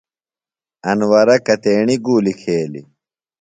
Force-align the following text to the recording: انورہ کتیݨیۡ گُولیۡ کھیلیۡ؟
انورہ 0.89 1.37
کتیݨیۡ 1.47 2.01
گُولیۡ 2.05 2.37
کھیلیۡ؟ 2.41 2.85